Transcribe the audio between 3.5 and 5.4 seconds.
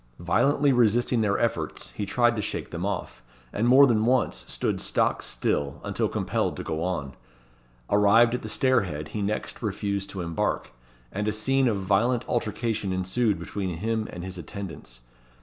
and more than once stood stock